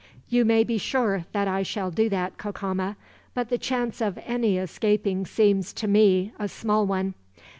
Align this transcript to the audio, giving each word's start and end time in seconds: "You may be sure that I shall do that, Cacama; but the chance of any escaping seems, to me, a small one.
"You 0.29 0.45
may 0.45 0.63
be 0.63 0.79
sure 0.79 1.25
that 1.31 1.47
I 1.47 1.61
shall 1.61 1.91
do 1.91 2.09
that, 2.09 2.39
Cacama; 2.39 2.95
but 3.35 3.49
the 3.49 3.59
chance 3.59 4.01
of 4.01 4.17
any 4.25 4.57
escaping 4.57 5.27
seems, 5.27 5.71
to 5.73 5.87
me, 5.87 6.33
a 6.39 6.47
small 6.47 6.87
one. 6.87 7.13